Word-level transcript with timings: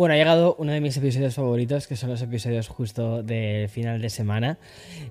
Bueno, 0.00 0.14
ha 0.14 0.16
llegado 0.16 0.56
uno 0.58 0.72
de 0.72 0.80
mis 0.80 0.96
episodios 0.96 1.34
favoritos, 1.34 1.86
que 1.86 1.94
son 1.94 2.08
los 2.08 2.22
episodios 2.22 2.68
justo 2.68 3.22
del 3.22 3.68
final 3.68 4.00
de 4.00 4.08
semana. 4.08 4.56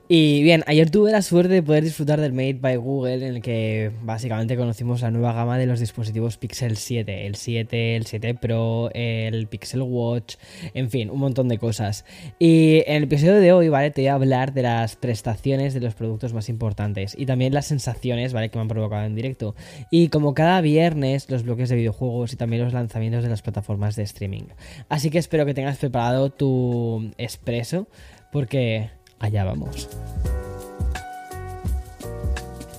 Y 0.07 0.41
bien, 0.41 0.63
ayer 0.65 0.89
tuve 0.89 1.11
la 1.11 1.21
suerte 1.21 1.53
de 1.53 1.61
poder 1.61 1.83
disfrutar 1.83 2.19
del 2.19 2.33
Made 2.33 2.55
by 2.55 2.77
Google, 2.77 3.27
en 3.27 3.35
el 3.35 3.41
que 3.43 3.91
básicamente 4.01 4.57
conocimos 4.57 5.03
la 5.03 5.11
nueva 5.11 5.33
gama 5.33 5.59
de 5.59 5.67
los 5.67 5.79
dispositivos 5.79 6.37
Pixel 6.37 6.75
7, 6.75 7.27
el 7.27 7.35
7, 7.35 7.97
el 7.97 8.07
7 8.07 8.33
Pro, 8.33 8.89
el 8.95 9.45
Pixel 9.45 9.83
Watch, 9.83 10.37
en 10.73 10.89
fin, 10.89 11.11
un 11.11 11.19
montón 11.19 11.49
de 11.49 11.59
cosas. 11.59 12.03
Y 12.39 12.81
en 12.87 12.95
el 12.95 13.03
episodio 13.03 13.35
de 13.35 13.53
hoy, 13.53 13.69
¿vale? 13.69 13.91
Te 13.91 14.01
voy 14.01 14.07
a 14.07 14.15
hablar 14.15 14.53
de 14.53 14.63
las 14.63 14.95
prestaciones 14.95 15.75
de 15.75 15.81
los 15.81 15.93
productos 15.93 16.33
más 16.33 16.49
importantes 16.49 17.13
y 17.15 17.27
también 17.27 17.53
las 17.53 17.67
sensaciones, 17.67 18.33
¿vale? 18.33 18.49
Que 18.49 18.57
me 18.57 18.63
han 18.63 18.67
provocado 18.69 19.05
en 19.05 19.13
directo. 19.13 19.53
Y 19.91 20.07
como 20.07 20.33
cada 20.33 20.61
viernes, 20.61 21.29
los 21.29 21.43
bloques 21.43 21.69
de 21.69 21.75
videojuegos 21.75 22.33
y 22.33 22.37
también 22.37 22.63
los 22.63 22.73
lanzamientos 22.73 23.21
de 23.21 23.29
las 23.29 23.43
plataformas 23.43 23.95
de 23.95 24.01
streaming. 24.01 24.45
Así 24.87 25.09
que 25.09 25.17
espero 25.17 25.45
que 25.45 25.53
tengas 25.53 25.77
preparado 25.77 26.29
tu 26.29 27.11
expreso 27.17 27.87
porque 28.31 28.89
allá 29.19 29.43
vamos. 29.43 29.89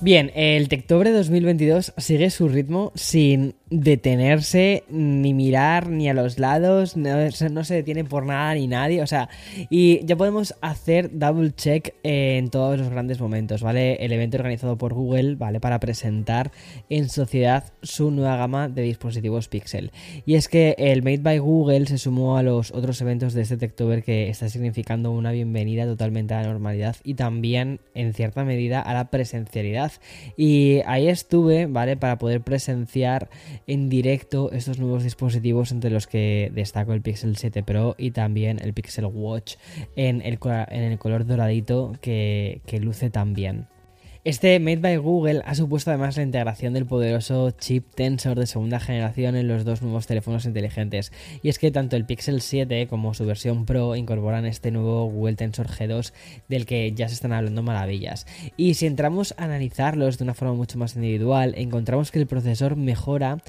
Bien, 0.03 0.31
el 0.33 0.67
Tectobre 0.67 1.11
2022 1.11 1.93
sigue 1.95 2.31
su 2.31 2.49
ritmo 2.49 2.91
sin 2.95 3.53
detenerse, 3.69 4.83
ni 4.89 5.33
mirar 5.33 5.89
ni 5.89 6.09
a 6.09 6.13
los 6.15 6.39
lados, 6.39 6.97
no, 6.97 7.63
se 7.63 7.73
detiene 7.73 8.03
por 8.03 8.25
nada 8.25 8.55
ni 8.55 8.67
nadie, 8.67 9.01
o 9.01 9.07
sea, 9.07 9.29
y 9.69 10.05
ya 10.05 10.17
podemos 10.17 10.55
hacer 10.59 11.17
double 11.17 11.51
check 11.51 11.93
en 12.03 12.49
todos 12.49 12.79
los 12.79 12.89
grandes 12.89 13.21
momentos, 13.21 13.61
¿vale? 13.61 13.93
El 14.03 14.11
evento 14.11 14.37
organizado 14.37 14.77
por 14.77 14.93
Google, 14.93 15.35
¿vale? 15.35 15.59
Para 15.59 15.79
presentar 15.79 16.51
en 16.89 17.07
sociedad 17.07 17.63
su 17.83 18.09
nueva 18.11 18.35
gama 18.35 18.67
de 18.69 18.81
dispositivos 18.81 19.47
Pixel. 19.47 19.91
Y 20.25 20.33
es 20.33 20.49
que 20.49 20.75
el 20.79 21.03
Made 21.03 21.19
by 21.19 21.37
Google 21.37 21.85
se 21.85 21.97
sumó 21.97 22.37
a 22.37 22.43
los 22.43 22.71
otros 22.71 22.99
eventos 23.01 23.33
de 23.33 23.43
este 23.43 23.55
Techtober 23.55 24.03
que 24.03 24.29
está 24.29 24.49
significando 24.49 25.11
una 25.11 25.31
bienvenida 25.31 25.85
totalmente 25.85 26.33
a 26.33 26.41
la 26.41 26.47
normalidad 26.47 26.97
y 27.03 27.13
también 27.13 27.79
en 27.93 28.13
cierta 28.13 28.43
medida 28.43 28.81
a 28.81 28.93
la 28.93 29.11
presencialidad. 29.11 29.90
Y 30.37 30.81
ahí 30.85 31.07
estuve, 31.07 31.65
¿vale? 31.65 31.97
Para 31.97 32.17
poder 32.17 32.41
presenciar 32.41 33.29
en 33.67 33.89
directo 33.89 34.51
estos 34.51 34.79
nuevos 34.79 35.03
dispositivos 35.03 35.71
entre 35.71 35.91
los 35.91 36.07
que 36.07 36.51
destaco 36.53 36.93
el 36.93 37.01
Pixel 37.01 37.37
7 37.37 37.63
Pro 37.63 37.95
y 37.97 38.11
también 38.11 38.59
el 38.61 38.73
Pixel 38.73 39.05
Watch 39.05 39.55
en 39.95 40.21
el, 40.21 40.39
en 40.43 40.83
el 40.83 40.99
color 40.99 41.25
doradito 41.25 41.93
que, 42.01 42.61
que 42.65 42.79
luce 42.79 43.09
tan 43.09 43.33
bien. 43.33 43.67
Este 44.23 44.59
Made 44.59 44.77
by 44.77 44.97
Google 44.97 45.41
ha 45.47 45.55
supuesto 45.55 45.89
además 45.89 46.15
la 46.15 46.21
integración 46.21 46.75
del 46.75 46.85
poderoso 46.85 47.49
chip 47.49 47.87
Tensor 47.95 48.37
de 48.37 48.45
segunda 48.45 48.79
generación 48.79 49.35
en 49.35 49.47
los 49.47 49.65
dos 49.65 49.81
nuevos 49.81 50.05
teléfonos 50.05 50.45
inteligentes. 50.45 51.11
Y 51.41 51.49
es 51.49 51.57
que 51.57 51.71
tanto 51.71 51.95
el 51.95 52.05
Pixel 52.05 52.41
7 52.41 52.85
como 52.85 53.15
su 53.15 53.25
versión 53.25 53.65
Pro 53.65 53.95
incorporan 53.95 54.45
este 54.45 54.69
nuevo 54.69 55.07
Google 55.07 55.37
Tensor 55.37 55.69
G2 55.69 56.13
del 56.49 56.67
que 56.67 56.91
ya 56.91 57.07
se 57.07 57.15
están 57.15 57.33
hablando 57.33 57.63
maravillas. 57.63 58.27
Y 58.57 58.75
si 58.75 58.85
entramos 58.85 59.33
a 59.39 59.45
analizarlos 59.45 60.19
de 60.19 60.25
una 60.25 60.35
forma 60.35 60.53
mucho 60.53 60.77
más 60.77 60.95
individual, 60.95 61.55
encontramos 61.57 62.11
que 62.11 62.19
el 62.19 62.27
procesador 62.27 62.75
mejora 62.75 63.39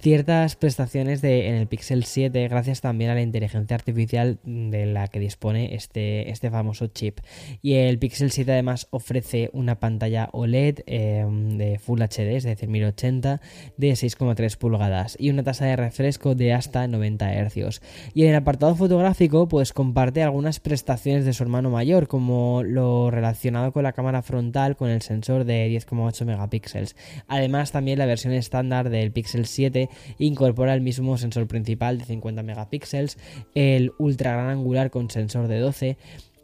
ciertas 0.00 0.56
prestaciones 0.56 1.20
de, 1.20 1.48
en 1.48 1.54
el 1.56 1.66
Pixel 1.66 2.04
7 2.04 2.48
gracias 2.48 2.80
también 2.80 3.10
a 3.10 3.14
la 3.14 3.20
inteligencia 3.20 3.74
artificial 3.74 4.38
de 4.44 4.86
la 4.86 5.08
que 5.08 5.20
dispone 5.20 5.74
este, 5.74 6.30
este 6.30 6.50
famoso 6.50 6.86
chip. 6.86 7.20
Y 7.60 7.74
el 7.74 7.98
Pixel 7.98 8.30
7 8.30 8.50
además 8.52 8.88
ofrece 8.90 9.50
una 9.52 9.78
pantalla 9.78 10.30
OLED 10.32 10.80
em, 10.86 11.58
de 11.58 11.78
Full 11.78 12.00
HD, 12.00 12.36
es 12.36 12.44
decir, 12.44 12.68
1080, 12.68 13.40
de 13.76 13.90
6,3 13.90 14.56
pulgadas 14.56 15.16
y 15.20 15.30
una 15.30 15.42
tasa 15.42 15.66
de 15.66 15.76
refresco 15.76 16.34
de 16.34 16.54
hasta 16.54 16.88
90 16.88 17.44
Hz. 17.44 17.82
Y 18.14 18.22
en 18.22 18.30
el 18.30 18.36
apartado 18.36 18.74
fotográfico 18.74 19.48
pues 19.48 19.72
comparte 19.74 20.22
algunas 20.22 20.60
prestaciones 20.60 21.26
de 21.26 21.34
su 21.34 21.42
hermano 21.42 21.68
mayor 21.68 22.08
como 22.08 22.62
lo 22.64 23.10
relacionado 23.10 23.72
con 23.72 23.82
la 23.82 23.92
cámara 23.92 24.22
frontal 24.22 24.76
con 24.76 24.88
el 24.88 25.02
sensor 25.02 25.44
de 25.44 25.68
10,8 25.68 26.24
megapíxeles. 26.24 26.96
Además 27.28 27.70
también 27.70 27.98
la 27.98 28.06
versión 28.06 28.32
estándar 28.32 28.88
del 28.88 29.12
Pixel 29.12 29.44
7 29.44 29.89
incorpora 30.18 30.74
el 30.74 30.80
mismo 30.80 31.18
sensor 31.18 31.46
principal 31.46 31.98
de 31.98 32.04
50 32.04 32.42
megapíxeles, 32.42 33.18
el 33.54 33.92
ultra 33.98 34.32
gran 34.32 34.48
angular 34.48 34.90
con 34.90 35.10
sensor 35.10 35.48
de 35.48 35.60
12, 35.60 35.96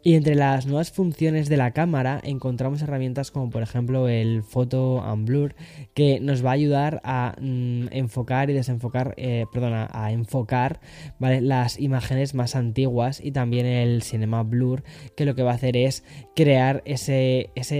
y 0.07 0.15
entre 0.15 0.35
las 0.35 0.65
nuevas 0.65 0.91
funciones 0.91 1.49
de 1.49 1.57
la 1.57 1.71
cámara 1.71 2.21
encontramos 2.23 2.81
herramientas 2.81 3.29
como 3.29 3.49
por 3.49 3.61
ejemplo 3.61 4.07
el 4.07 4.41
Photo 4.41 5.01
and 5.01 5.27
Blur 5.27 5.53
que 5.93 6.21
nos 6.21 6.45
va 6.45 6.51
a 6.51 6.53
ayudar 6.53 7.01
a 7.03 7.35
mm, 7.41 7.87
enfocar 7.91 8.49
y 8.49 8.53
desenfocar, 8.53 9.15
eh, 9.17 9.47
perdona, 9.51 9.89
a 9.91 10.13
enfocar 10.13 10.79
las 11.19 11.77
imágenes 11.77 12.35
más 12.35 12.55
antiguas 12.55 13.19
y 13.21 13.33
también 13.33 13.65
el 13.65 14.01
Cinema 14.01 14.43
Blur 14.43 14.83
que 15.17 15.25
lo 15.25 15.35
que 15.35 15.43
va 15.43 15.51
a 15.51 15.55
hacer 15.55 15.75
es 15.75 16.05
crear 16.37 16.83
esa 16.85 17.75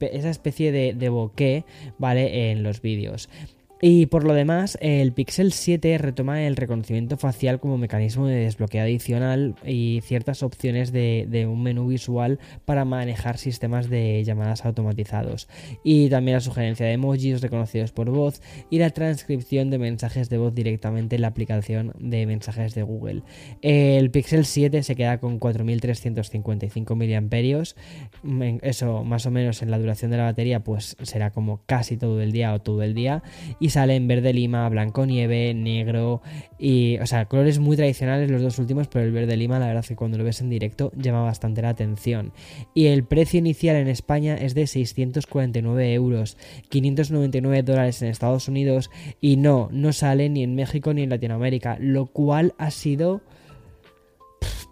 especie 0.00 0.70
de, 0.70 0.94
de 0.94 1.08
bokeh 1.08 1.64
¿vale? 1.98 2.52
en 2.52 2.62
los 2.62 2.80
vídeos. 2.80 3.28
Y 3.84 4.06
por 4.06 4.22
lo 4.22 4.32
demás, 4.32 4.78
el 4.80 5.12
Pixel 5.12 5.52
7 5.52 5.98
retoma 5.98 6.44
el 6.44 6.54
reconocimiento 6.54 7.16
facial 7.16 7.58
como 7.58 7.78
mecanismo 7.78 8.28
de 8.28 8.36
desbloqueo 8.36 8.84
adicional 8.84 9.56
y 9.66 10.02
ciertas 10.04 10.44
opciones 10.44 10.92
de, 10.92 11.48
un 11.50 11.64
menú 11.64 11.88
visual 11.88 12.38
para 12.64 12.84
manejar 12.84 13.38
sistemas 13.38 13.90
de 13.90 14.22
llamadas 14.22 14.64
automatizados. 14.64 15.48
Y 15.82 16.08
también 16.10 16.36
la 16.36 16.40
sugerencia 16.40 16.86
de 16.86 16.92
emojis 16.92 17.40
reconocidos 17.40 17.90
por 17.90 18.08
voz 18.08 18.40
y 18.70 18.78
la 18.78 18.90
transcripción 18.90 19.70
de 19.70 19.78
mensajes 19.78 20.30
de 20.30 20.38
voz 20.38 20.54
directamente 20.54 21.16
en 21.16 21.22
la 21.22 21.28
aplicación 21.28 21.92
de 21.98 22.24
mensajes 22.24 22.76
de 22.76 22.84
Google. 22.84 23.22
El 23.62 24.12
Pixel 24.12 24.44
7 24.44 24.84
se 24.84 24.94
queda 24.94 25.18
con 25.18 25.40
4355 25.40 26.94
mAh. 26.94 28.60
Eso 28.62 29.02
más 29.02 29.26
o 29.26 29.32
menos 29.32 29.60
en 29.60 29.72
la 29.72 29.80
duración 29.80 30.12
de 30.12 30.18
la 30.18 30.22
batería 30.22 30.60
pues 30.60 30.96
será 31.02 31.32
como 31.32 31.62
casi 31.66 31.96
todo 31.96 32.22
el 32.22 32.30
día 32.30 32.54
o 32.54 32.60
todo 32.60 32.84
el 32.84 32.94
día. 32.94 33.24
Sale 33.72 33.96
en 33.96 34.06
verde 34.06 34.32
lima, 34.32 34.68
blanco 34.68 35.06
nieve, 35.06 35.54
negro 35.54 36.22
y, 36.58 36.98
o 36.98 37.06
sea, 37.06 37.24
colores 37.26 37.58
muy 37.58 37.76
tradicionales 37.76 38.30
los 38.30 38.42
dos 38.42 38.58
últimos, 38.58 38.86
pero 38.88 39.04
el 39.04 39.12
verde 39.12 39.36
lima 39.36 39.58
la 39.58 39.66
verdad 39.66 39.80
es 39.80 39.88
que 39.88 39.96
cuando 39.96 40.18
lo 40.18 40.24
ves 40.24 40.40
en 40.40 40.50
directo 40.50 40.92
llama 40.94 41.22
bastante 41.22 41.62
la 41.62 41.70
atención. 41.70 42.32
Y 42.74 42.86
el 42.86 43.04
precio 43.04 43.38
inicial 43.38 43.76
en 43.76 43.88
España 43.88 44.36
es 44.36 44.54
de 44.54 44.66
649 44.66 45.94
euros, 45.94 46.36
599 46.68 47.62
dólares 47.62 48.02
en 48.02 48.08
Estados 48.08 48.46
Unidos 48.48 48.90
y 49.20 49.36
no, 49.36 49.68
no 49.72 49.92
sale 49.92 50.28
ni 50.28 50.42
en 50.42 50.54
México 50.54 50.92
ni 50.92 51.02
en 51.02 51.10
Latinoamérica, 51.10 51.78
lo 51.80 52.06
cual 52.06 52.54
ha 52.58 52.70
sido... 52.70 53.22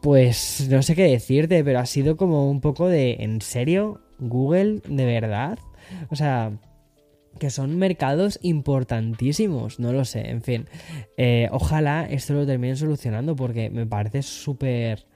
Pues 0.02 0.66
no 0.70 0.82
sé 0.82 0.94
qué 0.94 1.02
decirte, 1.02 1.62
pero 1.62 1.78
ha 1.78 1.86
sido 1.86 2.16
como 2.16 2.50
un 2.50 2.62
poco 2.62 2.88
de... 2.88 3.16
¿En 3.20 3.42
serio? 3.42 4.00
¿Google? 4.18 4.80
¿De 4.88 5.04
verdad? 5.04 5.58
O 6.10 6.16
sea, 6.16 6.52
que 7.38 7.50
son 7.50 7.78
mercados 7.78 8.38
importantísimos, 8.42 9.78
no 9.78 9.92
lo 9.92 10.04
sé, 10.04 10.28
en 10.28 10.42
fin. 10.42 10.66
Eh, 11.16 11.48
ojalá 11.52 12.06
esto 12.08 12.34
lo 12.34 12.46
terminen 12.46 12.76
solucionando 12.76 13.36
porque 13.36 13.70
me 13.70 13.86
parece 13.86 14.22
súper 14.22 15.06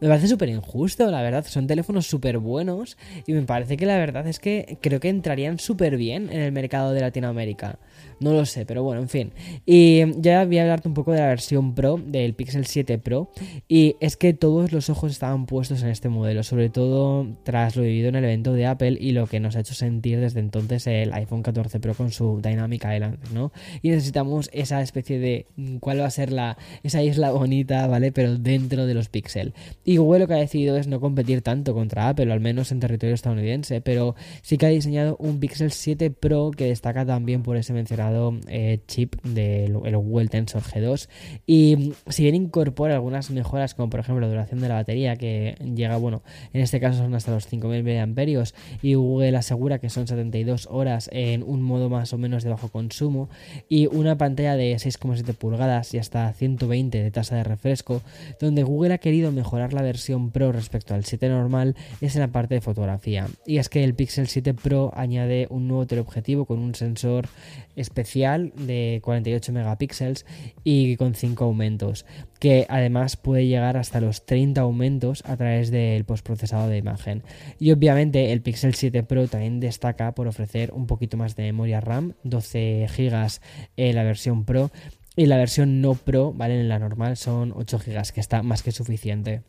me 0.00 0.08
parece 0.08 0.28
súper 0.28 0.50
injusto, 0.50 1.10
la 1.10 1.22
verdad. 1.22 1.44
Son 1.46 1.66
teléfonos 1.66 2.06
súper 2.06 2.38
buenos 2.38 2.98
y 3.26 3.32
me 3.32 3.42
parece 3.42 3.76
que 3.76 3.86
la 3.86 3.96
verdad 3.96 4.26
es 4.26 4.38
que 4.38 4.78
creo 4.82 5.00
que 5.00 5.08
entrarían 5.08 5.58
súper 5.58 5.96
bien 5.96 6.30
en 6.30 6.40
el 6.40 6.52
mercado 6.52 6.92
de 6.92 7.00
Latinoamérica. 7.00 7.78
No 8.20 8.32
lo 8.32 8.46
sé, 8.46 8.66
pero 8.66 8.82
bueno, 8.82 9.00
en 9.02 9.08
fin. 9.08 9.32
Y 9.64 10.20
ya 10.20 10.44
voy 10.44 10.58
a 10.58 10.62
hablarte 10.62 10.88
un 10.88 10.94
poco 10.94 11.12
de 11.12 11.20
la 11.20 11.26
versión 11.26 11.74
Pro 11.74 11.98
del 12.04 12.34
Pixel 12.34 12.66
7 12.66 12.98
Pro. 12.98 13.30
Y 13.68 13.96
es 14.00 14.16
que 14.16 14.34
todos 14.34 14.72
los 14.72 14.90
ojos 14.90 15.12
estaban 15.12 15.46
puestos 15.46 15.82
en 15.82 15.88
este 15.88 16.08
modelo, 16.08 16.42
sobre 16.42 16.68
todo 16.68 17.26
tras 17.42 17.76
lo 17.76 17.82
vivido 17.82 18.08
en 18.08 18.16
el 18.16 18.24
evento 18.24 18.52
de 18.52 18.66
Apple 18.66 18.96
y 19.00 19.12
lo 19.12 19.26
que 19.26 19.40
nos 19.40 19.56
ha 19.56 19.60
hecho 19.60 19.74
sentir 19.74 20.20
desde 20.20 20.40
entonces 20.40 20.86
el 20.86 21.12
iPhone 21.12 21.42
14 21.42 21.80
Pro 21.80 21.94
con 21.94 22.10
su 22.10 22.40
Dynamic 22.42 22.84
Island, 22.84 23.18
¿no? 23.32 23.52
Y 23.82 23.90
necesitamos 23.90 24.50
esa 24.52 24.82
especie 24.82 25.18
de 25.18 25.46
cuál 25.80 26.00
va 26.00 26.06
a 26.06 26.10
ser 26.10 26.32
la 26.32 26.58
esa 26.82 27.02
isla 27.02 27.30
bonita, 27.32 27.86
¿vale? 27.86 28.12
Pero 28.12 28.36
dentro 28.36 28.86
de 28.86 28.94
los 28.94 29.08
Pixel. 29.08 29.54
Y 29.86 29.98
Google 29.98 30.18
lo 30.18 30.26
que 30.26 30.34
ha 30.34 30.38
decidido 30.38 30.76
es 30.76 30.88
no 30.88 31.00
competir 31.00 31.42
tanto 31.42 31.72
contra 31.72 32.08
Apple, 32.08 32.32
al 32.32 32.40
menos 32.40 32.72
en 32.72 32.80
territorio 32.80 33.14
estadounidense, 33.14 33.80
pero 33.80 34.16
sí 34.42 34.58
que 34.58 34.66
ha 34.66 34.68
diseñado 34.68 35.16
un 35.20 35.38
Pixel 35.38 35.70
7 35.70 36.10
Pro 36.10 36.50
que 36.50 36.66
destaca 36.66 37.06
también 37.06 37.44
por 37.44 37.56
ese 37.56 37.72
mencionado 37.72 38.34
eh, 38.48 38.80
chip 38.88 39.14
del 39.22 39.74
Google 39.74 40.26
Tensor 40.26 40.62
G2. 40.62 41.08
Y 41.46 41.92
si 42.08 42.24
bien 42.24 42.34
incorpora 42.34 42.94
algunas 42.94 43.30
mejoras, 43.30 43.74
como 43.74 43.88
por 43.88 44.00
ejemplo 44.00 44.22
la 44.22 44.28
duración 44.28 44.60
de 44.60 44.68
la 44.68 44.74
batería, 44.74 45.14
que 45.14 45.54
llega, 45.72 45.96
bueno, 45.98 46.22
en 46.52 46.62
este 46.62 46.80
caso 46.80 46.98
son 46.98 47.14
hasta 47.14 47.30
los 47.30 47.46
5000 47.46 47.84
mAh, 47.84 48.44
y 48.82 48.94
Google 48.94 49.36
asegura 49.36 49.78
que 49.78 49.88
son 49.88 50.08
72 50.08 50.66
horas 50.68 51.08
en 51.12 51.44
un 51.44 51.62
modo 51.62 51.88
más 51.88 52.12
o 52.12 52.18
menos 52.18 52.42
de 52.42 52.50
bajo 52.50 52.70
consumo, 52.70 53.28
y 53.68 53.86
una 53.86 54.18
pantalla 54.18 54.56
de 54.56 54.74
6,7 54.74 55.32
pulgadas 55.34 55.94
y 55.94 55.98
hasta 55.98 56.32
120 56.32 57.04
de 57.04 57.10
tasa 57.12 57.36
de 57.36 57.44
refresco, 57.44 58.02
donde 58.40 58.64
Google 58.64 58.94
ha 58.94 58.98
querido 58.98 59.30
mejorar 59.30 59.75
la 59.76 59.82
versión 59.82 60.32
Pro 60.32 60.50
respecto 60.50 60.94
al 60.94 61.04
7 61.04 61.28
normal 61.28 61.76
es 62.00 62.16
en 62.16 62.22
la 62.22 62.32
parte 62.32 62.54
de 62.54 62.60
fotografía. 62.60 63.28
Y 63.46 63.58
es 63.58 63.68
que 63.68 63.84
el 63.84 63.94
Pixel 63.94 64.26
7 64.26 64.54
Pro 64.54 64.92
añade 64.96 65.46
un 65.50 65.68
nuevo 65.68 65.86
teleobjetivo 65.86 66.46
con 66.46 66.58
un 66.58 66.74
sensor 66.74 67.28
especial 67.76 68.52
de 68.56 69.00
48 69.04 69.52
megapíxeles 69.52 70.26
y 70.64 70.96
con 70.96 71.14
5 71.14 71.44
aumentos, 71.44 72.06
que 72.40 72.66
además 72.68 73.16
puede 73.16 73.46
llegar 73.46 73.76
hasta 73.76 74.00
los 74.00 74.26
30 74.26 74.60
aumentos 74.62 75.22
a 75.26 75.36
través 75.36 75.70
del 75.70 76.04
postprocesado 76.04 76.68
de 76.68 76.78
imagen. 76.78 77.22
Y 77.58 77.70
obviamente 77.72 78.32
el 78.32 78.42
Pixel 78.42 78.74
7 78.74 79.02
Pro 79.02 79.28
también 79.28 79.60
destaca 79.60 80.12
por 80.14 80.26
ofrecer 80.26 80.72
un 80.72 80.86
poquito 80.86 81.16
más 81.16 81.36
de 81.36 81.44
memoria 81.44 81.80
RAM, 81.80 82.14
12 82.24 82.88
GB 82.96 83.40
en 83.76 83.94
la 83.94 84.02
versión 84.02 84.44
Pro 84.44 84.70
y 85.16 85.26
la 85.26 85.38
versión 85.38 85.80
no 85.80 85.94
Pro, 85.94 86.32
¿vale? 86.32 86.60
En 86.60 86.68
la 86.68 86.78
normal 86.78 87.16
son 87.16 87.52
8 87.54 87.78
GB, 87.78 88.12
que 88.12 88.20
está 88.20 88.42
más 88.42 88.62
que 88.62 88.72
suficiente 88.72 89.42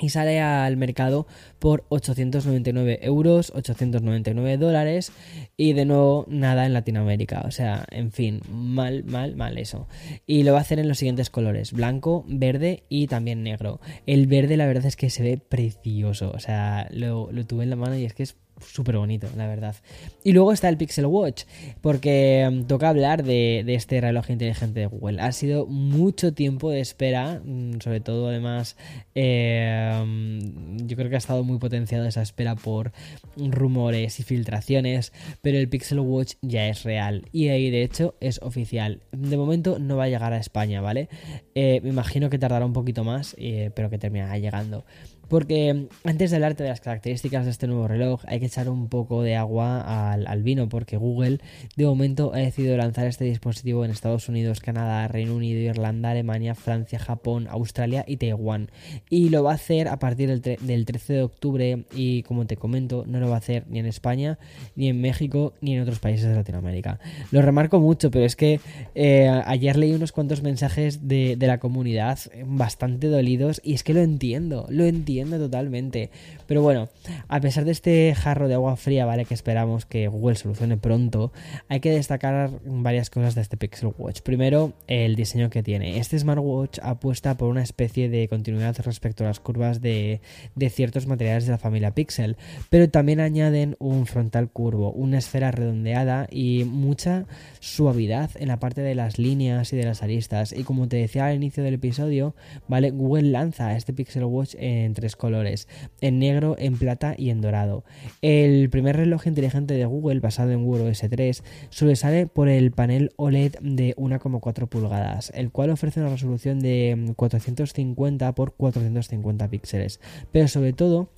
y 0.00 0.08
sale 0.08 0.40
al 0.40 0.76
mercado 0.76 1.26
por 1.58 1.84
899 1.90 3.00
euros, 3.02 3.52
899 3.54 4.56
dólares 4.56 5.12
y 5.56 5.74
de 5.74 5.84
nuevo 5.84 6.24
nada 6.28 6.66
en 6.66 6.72
Latinoamérica. 6.72 7.42
O 7.44 7.50
sea, 7.50 7.84
en 7.90 8.10
fin, 8.10 8.40
mal, 8.50 9.04
mal, 9.04 9.36
mal 9.36 9.58
eso. 9.58 9.86
Y 10.26 10.42
lo 10.42 10.52
va 10.52 10.58
a 10.58 10.62
hacer 10.62 10.78
en 10.78 10.88
los 10.88 10.98
siguientes 10.98 11.30
colores, 11.30 11.72
blanco, 11.72 12.24
verde 12.26 12.84
y 12.88 13.08
también 13.08 13.42
negro. 13.42 13.80
El 14.06 14.26
verde 14.26 14.56
la 14.56 14.66
verdad 14.66 14.86
es 14.86 14.96
que 14.96 15.10
se 15.10 15.22
ve 15.22 15.36
precioso. 15.36 16.32
O 16.34 16.38
sea, 16.38 16.88
lo, 16.90 17.30
lo 17.30 17.46
tuve 17.46 17.64
en 17.64 17.70
la 17.70 17.76
mano 17.76 17.96
y 17.96 18.04
es 18.04 18.14
que 18.14 18.22
es 18.22 18.36
súper 18.60 18.96
bonito, 18.96 19.28
la 19.36 19.46
verdad. 19.46 19.76
Y 20.24 20.32
luego 20.32 20.52
está 20.52 20.68
el 20.68 20.76
Pixel 20.76 21.06
Watch, 21.06 21.44
porque 21.80 22.48
mm, 22.50 22.62
toca 22.64 22.88
hablar 22.88 23.24
de, 23.24 23.64
este 23.66 24.00
reloj 24.00 24.30
inteligente 24.30 24.80
de 24.80 24.86
Google. 24.86 25.20
Ha 25.20 25.32
sido 25.32 25.66
mucho 25.66 26.32
tiempo 26.32 26.70
de 26.70 26.80
espera, 26.80 27.40
mm, 27.44 27.80
sobre 27.80 28.00
todo 28.00 28.28
además, 28.28 28.76
eh, 29.14 30.02
mm, 30.04 30.86
yo 30.86 30.96
creo 30.96 31.08
que 31.08 31.16
ha 31.16 31.18
estado 31.18 31.44
muy 31.44 31.58
potenciado 31.58 32.06
esa 32.06 32.22
espera 32.22 32.56
por 32.56 32.92
rumores 33.36 34.20
y 34.20 34.22
filtraciones, 34.22 35.12
pero 35.42 35.58
el 35.58 35.68
Pixel 35.68 36.00
Watch 36.00 36.34
ya 36.42 36.68
es 36.68 36.82
real 36.84 37.26
y 37.32 37.48
ahí 37.48 37.70
de 37.70 37.82
hecho 37.82 38.14
es 38.20 38.40
oficial. 38.42 39.02
De 39.12 39.36
momento 39.36 39.78
no 39.78 39.96
va 39.96 40.04
a 40.04 40.08
llegar 40.08 40.32
a 40.32 40.38
España, 40.38 40.80
¿vale? 40.80 41.08
Eh, 41.54 41.80
me 41.82 41.90
imagino 41.90 42.30
que 42.30 42.38
tardará 42.38 42.64
un 42.64 42.72
poquito 42.72 43.04
más, 43.04 43.34
eh, 43.38 43.70
pero 43.74 43.90
que 43.90 43.98
terminará 43.98 44.38
llegando. 44.38 44.84
Porque 45.30 45.86
antes 46.02 46.30
de 46.30 46.36
hablarte 46.36 46.64
de 46.64 46.70
las 46.70 46.80
características 46.80 47.44
de 47.44 47.52
este 47.52 47.68
nuevo 47.68 47.86
reloj, 47.86 48.20
hay 48.26 48.40
que 48.40 48.46
echar 48.46 48.68
un 48.68 48.88
poco 48.88 49.22
de 49.22 49.36
agua 49.36 50.10
al, 50.10 50.42
vino, 50.42 50.68
porque 50.68 50.96
Google 50.96 51.38
de 51.76 51.86
momento 51.86 52.32
ha 52.34 52.38
decidido 52.38 52.76
lanzar 52.76 53.06
este 53.06 53.26
dispositivo 53.26 53.84
en 53.84 53.92
Estados 53.92 54.28
Unidos, 54.28 54.58
Canadá, 54.58 55.06
Reino 55.06 55.36
Unido, 55.36 55.60
Irlanda, 55.60 56.10
Alemania, 56.10 56.56
Francia, 56.56 56.98
Japón, 56.98 57.46
Australia 57.48 58.04
y 58.08 58.16
Taiwán. 58.16 58.72
Y 59.08 59.28
lo 59.28 59.44
va 59.44 59.52
a 59.52 59.54
hacer 59.54 59.86
a 59.86 60.00
partir 60.00 60.40
del, 60.40 60.84
13 60.84 61.12
de 61.12 61.22
octubre 61.22 61.84
y 61.94 62.24
como 62.24 62.46
te 62.46 62.56
comento, 62.56 63.04
no 63.06 63.20
lo 63.20 63.28
va 63.28 63.36
a 63.36 63.38
hacer 63.38 63.66
ni 63.68 63.78
en 63.78 63.86
España, 63.86 64.36
ni 64.74 64.88
en 64.88 65.00
México, 65.00 65.54
ni 65.60 65.76
en 65.76 65.82
otros 65.82 66.00
países 66.00 66.28
de 66.28 66.34
Latinoamérica. 66.34 66.98
Lo 67.30 67.40
remarco 67.40 67.78
mucho, 67.78 68.10
pero 68.10 68.24
es 68.24 68.34
que 68.34 68.58
eh, 68.96 69.28
ayer 69.46 69.76
leí 69.76 69.92
unos 69.92 70.10
cuantos 70.10 70.42
mensajes 70.42 71.06
de, 71.06 71.36
de 71.36 71.46
la 71.46 71.60
comunidad 71.60 72.18
bastante 72.44 73.06
dolidos 73.06 73.60
y 73.62 73.74
es 73.74 73.84
que 73.84 73.94
lo 73.94 74.00
entiendo, 74.00 74.66
lo 74.70 74.86
entiendo 74.86 75.19
totalmente. 75.28 76.10
Pero 76.46 76.62
bueno, 76.62 76.88
a 77.28 77.40
pesar 77.40 77.64
de 77.64 77.72
este 77.72 78.14
jarro 78.14 78.48
de 78.48 78.54
agua 78.54 78.76
fría, 78.76 79.06
¿vale? 79.06 79.24
Que 79.24 79.34
esperamos 79.34 79.86
que 79.86 80.08
Google 80.08 80.36
solucione 80.36 80.76
pronto, 80.76 81.32
hay 81.68 81.80
que 81.80 81.90
destacar 81.90 82.50
varias 82.64 83.10
cosas 83.10 83.34
de 83.34 83.42
este 83.42 83.56
Pixel 83.56 83.92
Watch. 83.98 84.20
Primero, 84.22 84.72
el 84.86 85.16
diseño 85.16 85.50
que 85.50 85.62
tiene. 85.62 85.98
Este 85.98 86.18
smartwatch 86.18 86.78
apuesta 86.82 87.36
por 87.36 87.48
una 87.48 87.62
especie 87.62 88.08
de 88.08 88.28
continuidad 88.28 88.76
respecto 88.84 89.24
a 89.24 89.28
las 89.28 89.40
curvas 89.40 89.80
de, 89.80 90.20
de 90.54 90.70
ciertos 90.70 91.06
materiales 91.06 91.46
de 91.46 91.52
la 91.52 91.58
familia 91.58 91.94
Pixel, 91.94 92.36
pero 92.68 92.88
también 92.88 93.20
añaden 93.20 93.76
un 93.78 94.06
frontal 94.06 94.50
curvo, 94.50 94.92
una 94.92 95.18
esfera 95.18 95.50
redondeada 95.50 96.26
y 96.30 96.64
mucha 96.64 97.26
suavidad 97.60 98.30
en 98.36 98.48
la 98.48 98.58
parte 98.58 98.80
de 98.80 98.94
las 98.94 99.18
líneas 99.18 99.72
y 99.72 99.76
de 99.76 99.84
las 99.84 100.02
aristas. 100.02 100.52
Y 100.52 100.64
como 100.64 100.88
te 100.88 100.96
decía 100.96 101.26
al 101.26 101.36
inicio 101.36 101.62
del 101.62 101.74
episodio, 101.74 102.34
¿vale? 102.68 102.90
Google 102.90 103.30
lanza 103.30 103.76
este 103.76 103.92
Pixel 103.92 104.24
Watch 104.24 104.54
en 104.58 104.94
colores, 105.16 105.68
en 106.00 106.18
negro, 106.18 106.56
en 106.58 106.76
plata 106.76 107.14
y 107.16 107.30
en 107.30 107.40
dorado. 107.40 107.84
El 108.22 108.70
primer 108.70 108.96
reloj 108.96 109.26
inteligente 109.26 109.74
de 109.74 109.84
Google, 109.84 110.20
basado 110.20 110.50
en 110.50 110.64
Wear 110.64 110.86
OS 110.86 111.00
3, 111.08 111.44
sobresale 111.70 112.26
por 112.26 112.48
el 112.48 112.72
panel 112.72 113.12
OLED 113.16 113.56
de 113.60 113.94
1,4 113.96 114.68
pulgadas, 114.68 115.32
el 115.34 115.50
cual 115.50 115.70
ofrece 115.70 116.00
una 116.00 116.10
resolución 116.10 116.60
de 116.60 117.12
450 117.16 118.28
x 118.28 118.54
450 118.56 119.48
píxeles, 119.48 120.00
pero 120.32 120.48
sobre 120.48 120.72
todo 120.72 121.08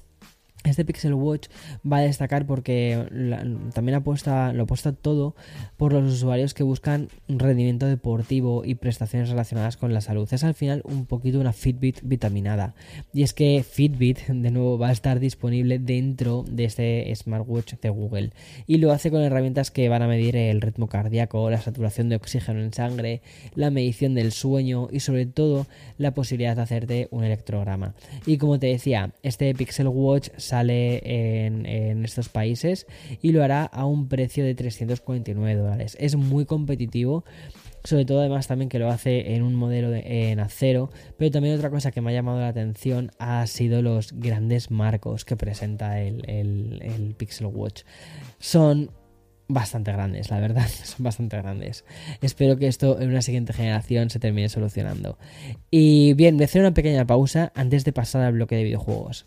este 0.65 0.85
Pixel 0.85 1.15
Watch 1.15 1.49
va 1.91 1.99
a 1.99 2.03
destacar 2.03 2.47
porque 2.47 3.07
también 3.75 3.97
apuesta, 3.97 4.53
lo 4.53 4.65
apuesta 4.65 4.93
todo 4.93 5.35
por 5.77 5.93
los 5.93 6.13
usuarios 6.13 6.55
que 6.55 6.63
buscan 6.63 7.09
rendimiento 7.29 7.87
deportivo 7.87 8.65
y 8.65 8.77
prestaciones 8.77 9.29
relacionadas 9.29 9.77
con 9.77 9.93
la 9.93 10.01
salud. 10.01 10.29
Es 10.33 10.45
al 10.45 10.55
final 10.55 10.83
un 10.85 11.07
poquito 11.07 11.41
una 11.41 11.53
Fitbit 11.53 12.01
vitaminada. 12.03 12.75
Y 13.13 13.23
es 13.23 13.35
que 13.35 13.65
Fitbit, 13.69 14.27
de 14.27 14.51
nuevo, 14.51 14.79
va 14.79 14.89
a 14.89 14.93
estar 14.93 15.21
disponible 15.21 15.79
dentro 15.79 16.45
de 16.49 16.65
este 16.65 17.13
smartwatch 17.15 17.75
de 17.81 17.89
Google. 17.89 18.31
Y 18.67 18.79
lo 18.79 18.93
hace 18.93 19.11
con 19.11 19.23
herramientas 19.23 19.71
que 19.71 19.89
van 19.89 20.03
a 20.03 20.09
medir 20.09 20.37
el 20.37 20.61
ritmo 20.61 20.89
cardíaco, 20.89 21.51
la 21.51 21.61
saturación 21.61 22.09
de 22.09 22.17
oxígeno 22.17 22.61
en 22.61 22.73
sangre, 22.73 23.23
la 23.55 23.71
medición 23.71 24.15
del 24.15 24.33
sueño 24.33 24.89
y 24.91 25.01
sobre 25.01 25.27
todo 25.27 25.67
la 25.99 26.15
posibilidad 26.15 26.57
de 26.57 26.63
hacerte 26.63 27.09
un 27.11 27.25
electrograma. 27.25 27.95
Y 28.27 28.39
como 28.39 28.59
te 28.59 28.69
decía, 28.69 29.13
este 29.23 29.55
Pixel 29.55 29.89
Watch 29.89 30.31
sale 30.53 31.01
en, 31.47 32.05
estos 32.05 32.29
países 32.29 32.87
y 33.23 33.33
lo 33.33 33.43
hará 33.43 33.65
a 33.65 33.87
un 33.87 34.09
precio 34.09 34.45
de 34.45 34.55
349 34.55 35.59
dólares. 35.59 35.97
Es 35.99 36.15
muy 36.15 36.45
competitivo 36.45 37.25
sobre 37.85 38.05
todo 38.05 38.21
además 38.21 38.47
también 38.47 38.69
que 38.69 38.79
lo 38.79 38.91
hace 38.91 39.35
en 39.35 39.43
un 39.43 39.57
modelo 39.57 39.93
en 39.93 40.39
acero, 40.39 40.91
pero 41.19 41.33
también 41.33 41.57
otra 41.57 41.69
cosa 41.69 41.91
que 41.91 42.01
me 42.01 42.11
ha 42.11 42.15
llamado 42.15 42.39
la 42.39 42.47
atención 42.49 43.11
ha 43.19 43.45
sido 43.49 43.83
los 43.83 44.13
grandes 44.13 44.71
marcos 44.71 45.25
que 45.25 45.37
presenta 45.37 46.01
el, 46.01 46.23
el 46.29 47.15
Pixel 47.17 47.49
Watch. 47.49 47.83
Son 48.39 48.91
bastante 49.49 49.91
grandes, 49.91 50.31
la 50.31 50.39
verdad, 50.39 50.69
son 50.85 51.03
bastante 51.03 51.39
grandes. 51.39 51.85
Espero 52.21 52.57
que 52.57 52.69
esto 52.69 53.01
en 53.01 53.09
una 53.09 53.23
siguiente 53.23 53.53
generación 53.53 54.11
se 54.11 54.21
termine 54.21 54.49
solucionando. 54.49 55.19
Y 55.71 56.13
bien, 56.13 56.37
voy 56.37 56.43
a 56.43 56.47
hacer 56.47 56.61
una 56.61 56.75
pequeña 56.75 57.07
pausa 57.07 57.53
antes 57.57 57.85
de 57.85 57.93
pasar 57.93 58.23
al 58.23 58.35
bloque 58.35 58.55
de 58.55 58.65
videojuegos. 58.65 59.27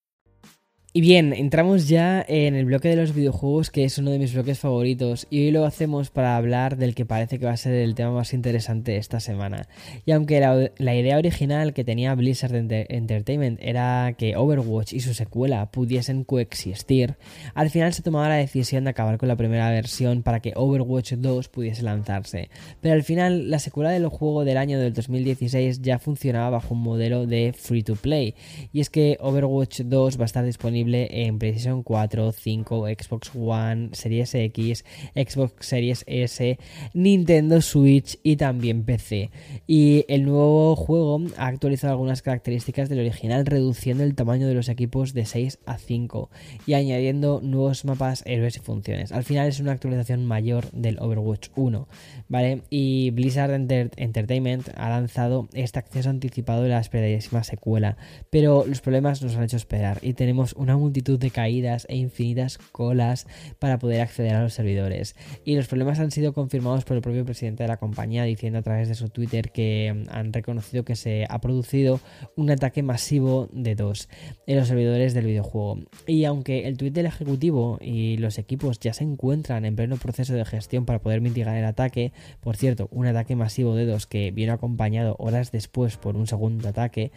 Y 0.93 0.99
bien, 0.99 1.31
entramos 1.31 1.87
ya 1.87 2.21
en 2.27 2.53
el 2.53 2.65
bloque 2.65 2.89
de 2.89 2.97
los 2.97 3.15
videojuegos, 3.15 3.69
que 3.69 3.85
es 3.85 3.97
uno 3.97 4.11
de 4.11 4.19
mis 4.19 4.33
bloques 4.33 4.59
favoritos, 4.59 5.25
y 5.29 5.45
hoy 5.45 5.51
lo 5.51 5.63
hacemos 5.63 6.09
para 6.09 6.35
hablar 6.35 6.75
del 6.75 6.95
que 6.95 7.05
parece 7.05 7.39
que 7.39 7.45
va 7.45 7.53
a 7.53 7.57
ser 7.57 7.75
el 7.75 7.95
tema 7.95 8.11
más 8.11 8.33
interesante 8.33 8.97
esta 8.97 9.21
semana. 9.21 9.69
Y 10.05 10.11
aunque 10.11 10.41
la, 10.41 10.95
idea 10.95 11.17
original 11.17 11.73
que 11.73 11.85
tenía 11.85 12.13
Blizzard 12.13 12.53
Entertainment 12.53 13.57
era 13.61 14.15
que 14.17 14.35
Overwatch 14.35 14.91
y 14.91 14.99
su 14.99 15.13
secuela 15.13 15.71
pudiesen 15.71 16.25
coexistir, 16.25 17.15
al 17.53 17.69
final 17.69 17.93
se 17.93 18.01
tomaba 18.01 18.27
la 18.27 18.35
decisión 18.35 18.83
de 18.83 18.89
acabar 18.89 19.17
con 19.17 19.29
la 19.29 19.37
primera 19.37 19.71
versión 19.71 20.23
para 20.23 20.41
que 20.41 20.51
Overwatch 20.57 21.13
2 21.13 21.47
pudiese 21.47 21.83
lanzarse. 21.83 22.49
Pero 22.81 22.95
al 22.95 23.03
final, 23.03 23.49
la 23.49 23.59
secuela 23.59 23.91
del 23.91 24.09
juego 24.09 24.43
del 24.43 24.57
año 24.57 24.77
del 24.77 24.91
2016 24.91 25.81
ya 25.81 25.99
funcionaba 25.99 26.49
bajo 26.49 26.73
un 26.73 26.81
modelo 26.81 27.27
de 27.27 27.53
free 27.57 27.81
to 27.81 27.95
play, 27.95 28.35
y 28.73 28.81
es 28.81 28.89
que 28.89 29.15
Overwatch 29.21 29.83
2 29.85 30.19
va 30.19 30.23
a 30.23 30.25
estar 30.25 30.43
en 30.87 31.39
PlayStation 31.39 31.83
4, 31.83 32.31
5, 32.31 32.87
Xbox 32.87 33.31
One, 33.35 33.89
Series 33.93 34.35
X, 34.35 34.85
Xbox 35.15 35.65
Series 35.65 36.03
S, 36.07 36.59
Nintendo 36.93 37.61
Switch 37.61 38.19
y 38.23 38.35
también 38.35 38.83
PC. 38.83 39.31
Y 39.67 40.05
el 40.07 40.25
nuevo 40.25 40.75
juego 40.75 41.21
ha 41.37 41.47
actualizado 41.47 41.93
algunas 41.93 42.21
características 42.21 42.89
del 42.89 42.99
original, 42.99 43.45
reduciendo 43.45 44.03
el 44.03 44.15
tamaño 44.15 44.47
de 44.47 44.53
los 44.53 44.69
equipos 44.69 45.13
de 45.13 45.25
6 45.25 45.59
a 45.65 45.77
5 45.77 46.29
y 46.65 46.73
añadiendo 46.73 47.39
nuevos 47.41 47.85
mapas, 47.85 48.23
héroes 48.25 48.57
y 48.57 48.59
funciones. 48.59 49.11
Al 49.11 49.23
final 49.23 49.47
es 49.47 49.59
una 49.59 49.71
actualización 49.71 50.25
mayor 50.25 50.69
del 50.71 50.99
Overwatch 50.99 51.49
1, 51.55 51.87
¿vale? 52.27 52.61
Y 52.69 53.11
Blizzard 53.11 53.51
Entertainment 53.51 54.69
ha 54.75 54.89
lanzado 54.89 55.47
este 55.53 55.79
acceso 55.79 56.09
anticipado 56.09 56.63
de 56.63 56.69
la 56.69 56.79
esperadísima 56.79 57.43
secuela, 57.43 57.97
pero 58.29 58.65
los 58.65 58.81
problemas 58.81 59.21
nos 59.21 59.35
han 59.35 59.43
hecho 59.43 59.57
esperar 59.57 59.99
y 60.01 60.13
tenemos 60.13 60.53
una 60.53 60.70
multitud 60.77 61.19
de 61.19 61.31
caídas 61.31 61.85
e 61.89 61.97
infinitas 61.97 62.57
colas 62.57 63.27
para 63.59 63.79
poder 63.79 64.01
acceder 64.01 64.35
a 64.35 64.43
los 64.43 64.53
servidores. 64.53 65.15
Y 65.45 65.55
los 65.55 65.67
problemas 65.67 65.99
han 65.99 66.11
sido 66.11 66.33
confirmados 66.33 66.83
por 66.83 66.97
el 66.97 67.01
propio 67.01 67.25
presidente 67.25 67.63
de 67.63 67.69
la 67.69 67.77
compañía 67.77 68.23
diciendo 68.23 68.59
a 68.59 68.61
través 68.61 68.87
de 68.87 68.95
su 68.95 69.09
Twitter 69.09 69.51
que 69.51 69.93
mm, 69.93 70.09
han 70.15 70.33
reconocido 70.33 70.83
que 70.83 70.95
se 70.95 71.25
ha 71.29 71.39
producido 71.39 71.99
un 72.35 72.51
ataque 72.51 72.83
masivo 72.83 73.49
de 73.51 73.75
dos 73.75 74.09
en 74.47 74.57
los 74.57 74.67
servidores 74.67 75.13
del 75.13 75.25
videojuego. 75.25 75.79
Y 76.07 76.25
aunque 76.25 76.67
el 76.67 76.77
tweet 76.77 76.91
del 76.91 77.05
ejecutivo 77.05 77.77
y 77.81 78.17
los 78.17 78.37
equipos 78.37 78.79
ya 78.79 78.93
se 78.93 79.03
encuentran 79.03 79.65
en 79.65 79.75
pleno 79.75 79.97
proceso 79.97 80.33
de 80.33 80.45
gestión 80.45 80.85
para 80.85 80.99
poder 80.99 81.21
mitigar 81.21 81.55
el 81.57 81.65
ataque, 81.65 82.13
por 82.39 82.57
cierto, 82.57 82.87
un 82.91 83.07
ataque 83.07 83.35
masivo 83.35 83.75
de 83.75 83.85
dos 83.85 84.07
que 84.07 84.31
viene 84.31 84.53
acompañado 84.53 85.15
horas 85.19 85.51
después 85.51 85.97
por 85.97 86.15
un 86.15 86.27
segundo 86.27 86.69
ataque, 86.69 87.11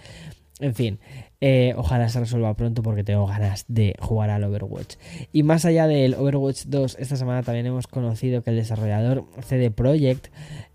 en 0.61 0.75
fin, 0.75 0.99
eh, 1.40 1.75
ojalá 1.76 2.08
se 2.08 2.20
resuelva 2.20 2.54
pronto 2.54 2.82
porque 2.82 3.02
tengo 3.02 3.26
ganas 3.26 3.64
de 3.66 3.96
jugar 3.99 4.30
al 4.30 4.44
Overwatch. 4.44 4.94
Y 5.32 5.42
más 5.42 5.64
allá 5.64 5.88
del 5.88 6.14
Overwatch 6.14 6.66
2, 6.66 6.96
esta 7.00 7.16
semana 7.16 7.42
también 7.42 7.66
hemos 7.66 7.88
conocido 7.88 8.42
que 8.42 8.50
el 8.50 8.56
desarrollador 8.56 9.25
CD 9.42 9.73
Projekt 9.73 10.28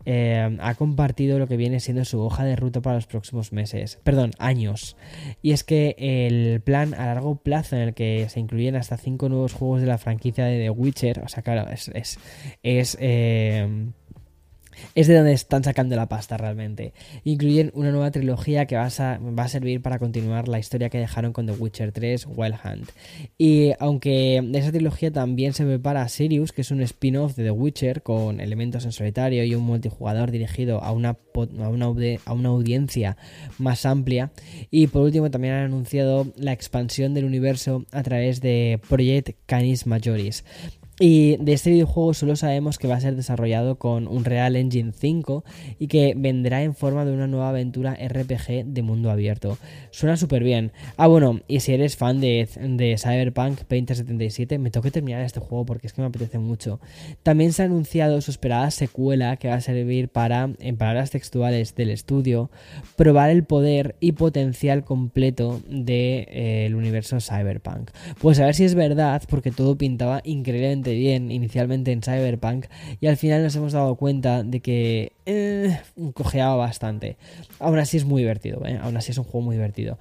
eh, 0.05 0.57
ha 0.59 0.75
compartido 0.75 1.39
lo 1.39 1.47
que 1.47 1.55
viene 1.55 1.79
siendo 1.79 2.03
su 2.03 2.19
hoja 2.19 2.43
de 2.43 2.57
ruta 2.57 2.81
para 2.81 2.97
los 2.97 3.07
próximos 3.07 3.53
meses, 3.53 3.99
perdón, 4.03 4.31
años. 4.37 4.97
Y 5.41 5.51
es 5.51 5.63
que 5.63 5.95
el 5.97 6.59
plan 6.61 6.93
a 6.93 7.05
largo 7.05 7.35
plazo 7.35 7.77
en 7.77 7.83
el 7.83 7.93
que 7.93 8.27
se 8.29 8.41
incluyen 8.41 8.75
hasta 8.75 8.97
5 8.97 9.29
nuevos 9.29 9.53
juegos 9.53 9.79
de 9.79 9.87
la 9.87 9.97
franquicia 9.97 10.43
de 10.45 10.59
The 10.59 10.69
Witcher, 10.71 11.21
o 11.23 11.29
sea, 11.29 11.41
claro, 11.41 11.69
es, 11.71 11.89
es, 12.63 12.97
eh, 12.99 13.91
es 14.95 15.07
de 15.07 15.15
donde 15.15 15.33
están 15.33 15.63
sacando 15.63 15.95
la 15.95 16.07
pasta 16.07 16.37
realmente. 16.37 16.93
Incluyen 17.23 17.71
una 17.73 17.91
nueva 17.91 18.11
trilogía 18.11 18.65
que 18.65 18.75
va 18.75 18.85
a, 18.85 19.47
servir 19.47 19.81
para 19.81 19.99
continuar 19.99 20.47
la 20.47 20.59
historia 20.59 20.89
que 20.89 20.97
dejaron 20.97 21.33
con 21.33 21.45
The 21.45 21.53
Witcher 21.53 21.91
3 21.91 22.27
Wild 22.27 22.55
Hunt. 22.63 22.89
Y 23.37 23.71
aunque 23.79 24.41
de 24.43 24.59
esa 24.59 24.71
trilogía 24.71 25.11
también 25.11 25.53
se 25.53 25.65
prepara 25.65 26.07
Sirius, 26.09 26.51
que 26.51 26.61
es 26.61 26.71
un 26.71 26.81
spin-off 26.81 27.35
de 27.35 27.43
The 27.43 27.51
Witcher 27.51 28.03
con 28.03 28.39
elementos 28.39 28.85
en 28.85 28.91
solitario 28.91 29.43
y 29.43 29.55
un 29.55 29.63
multijugador 29.63 30.31
dirigido 30.31 30.83
a 30.83 30.91
una, 30.91 31.17
a 32.25 32.33
una 32.33 32.49
audiencia 32.49 33.17
más 33.57 33.85
amplia. 33.85 34.31
Y 34.71 34.87
por 34.87 35.03
último 35.03 35.31
también 35.31 35.53
han 35.53 35.65
anunciado 35.65 36.27
la 36.35 36.53
expansión 36.53 37.13
del 37.13 37.25
universo 37.25 37.85
a 37.91 38.03
través 38.03 38.41
de 38.41 38.79
Project 38.87 39.37
Canis 39.45 39.87
Majoris. 39.87 40.43
Y 41.01 41.37
de 41.37 41.53
este 41.53 41.71
videojuego 41.71 42.13
solo 42.13 42.35
sabemos 42.35 42.77
que 42.77 42.89
va 42.89 42.95
a 42.95 42.99
ser 42.99 43.15
desarrollado 43.15 43.77
con 43.77 44.05
un 44.05 44.25
Real 44.25 44.57
Engine 44.57 44.91
5 44.91 45.45
y 45.79 45.87
que 45.87 46.13
vendrá 46.17 46.61
en 46.61 46.75
forma 46.75 47.05
de 47.05 47.13
una 47.13 47.25
nueva 47.25 47.49
aventura 47.49 47.95
RPG 47.95 48.65
de 48.65 48.81
mundo 48.81 49.09
abierto. 49.09 49.57
Suena 49.91 50.17
súper 50.17 50.43
bien. 50.43 50.73
Ah, 50.97 51.07
bueno, 51.07 51.39
y 51.47 51.61
si 51.61 51.73
eres 51.73 51.95
fan 51.95 52.19
de, 52.19 52.49
de 52.59 52.97
Cyberpunk 52.97 53.59
2077, 53.59 54.59
me 54.59 54.71
toca 54.71 54.91
terminar 54.91 55.21
este 55.21 55.39
juego 55.39 55.65
porque 55.65 55.87
es 55.87 55.93
que 55.93 56.01
me 56.01 56.07
apetece 56.07 56.37
mucho. 56.37 56.81
También 57.23 57.53
se 57.53 57.61
ha 57.61 57.65
anunciado 57.65 58.19
su 58.19 58.31
esperada 58.31 58.69
secuela 58.69 59.37
que 59.37 59.47
va 59.47 59.55
a 59.55 59.61
servir 59.61 60.09
para, 60.09 60.49
en 60.59 60.75
palabras 60.75 61.11
textuales 61.11 61.75
del 61.75 61.91
estudio, 61.91 62.51
probar 62.97 63.29
el 63.29 63.45
poder 63.45 63.95
y 64.01 64.11
potencial 64.13 64.83
completo 64.83 65.61
del 65.69 65.85
de, 65.85 66.27
eh, 66.29 66.73
universo 66.75 67.21
Cyberpunk. 67.21 67.91
Pues 68.19 68.39
a 68.41 68.45
ver 68.45 68.55
si 68.55 68.65
es 68.65 68.75
verdad, 68.75 69.23
porque 69.29 69.51
todo 69.51 69.77
pintaba 69.77 70.21
increíblemente 70.25 70.88
bien 70.93 71.31
inicialmente 71.31 71.91
en 71.91 72.01
Cyberpunk 72.01 72.65
y 72.99 73.07
al 73.07 73.17
final 73.17 73.43
nos 73.43 73.55
hemos 73.55 73.73
dado 73.73 73.95
cuenta 73.95 74.43
de 74.43 74.59
que 74.59 75.13
eh, 75.25 75.79
cojeaba 76.13 76.55
bastante. 76.55 77.17
Aún 77.59 77.79
así 77.79 77.97
es 77.97 78.05
muy 78.05 78.21
divertido, 78.21 78.65
¿eh? 78.65 78.79
aún 78.81 78.97
así 78.97 79.11
es 79.11 79.17
un 79.17 79.23
juego 79.23 79.41
muy 79.41 79.55
divertido. 79.55 79.97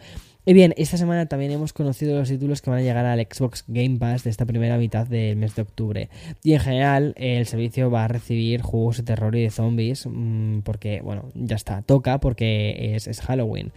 Y 0.49 0.55
bien, 0.55 0.73
esta 0.78 0.97
semana 0.97 1.26
también 1.26 1.52
hemos 1.52 1.75
conocido 1.75 2.19
los 2.19 2.31
títulos 2.31 2.62
que 2.62 2.71
van 2.71 2.78
a 2.78 2.83
llegar 2.83 3.05
al 3.05 3.21
Xbox 3.21 3.64
Game 3.69 3.99
Pass 3.99 4.25
de 4.25 4.31
esta 4.31 4.47
primera 4.47 4.78
mitad 4.78 5.07
del 5.07 5.37
mes 5.37 5.55
de 5.55 5.61
octubre. 5.61 6.09
Y 6.43 6.55
en 6.55 6.61
general, 6.61 7.12
el 7.19 7.45
servicio 7.45 7.90
va 7.90 8.07
a 8.07 8.09
recibir 8.09 8.62
juegos 8.62 8.97
de 8.97 9.02
terror 9.02 9.37
y 9.37 9.43
de 9.43 9.50
zombies, 9.50 10.07
mm, 10.07 10.61
porque, 10.61 11.02
bueno, 11.02 11.26
ya 11.35 11.55
está, 11.55 11.83
toca 11.83 12.19
porque 12.19 12.95
es, 12.95 13.21
Halloween. 13.21 13.73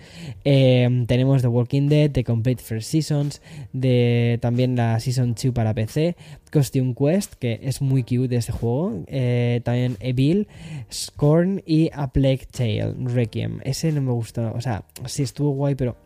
Em, 0.46 1.08
tenemos 1.08 1.42
The 1.42 1.50
Walking 1.50 1.90
Dead, 1.90 2.10
The 2.10 2.24
Complete 2.24 2.64
First 2.64 2.90
Seasons, 2.90 3.42
de, 3.74 4.40
también 4.42 4.78
la 4.78 4.98
Season 5.02 5.36
2 5.36 5.52
para 5.54 5.74
PC, 5.74 6.16
Costume 6.54 6.96
Quest, 6.96 7.34
que 7.34 7.60
es 7.64 7.82
muy 7.82 8.04
cute 8.04 8.38
este 8.38 8.54
juego, 8.54 9.04
eh, 9.08 9.60
también 9.66 9.98
Evil, 10.00 10.48
Scorn 10.90 11.64
y 11.66 11.90
A 11.92 12.14
Plague 12.14 12.48
Tale, 12.50 12.94
Requiem. 12.98 13.60
Ese 13.66 13.92
no 13.92 14.02
me 14.02 14.14
gustó, 14.14 14.54
o 14.54 14.62
sea, 14.62 14.86
sí 15.06 15.24
estuvo 15.24 15.52
guay, 15.52 15.76
pero... 15.76 15.98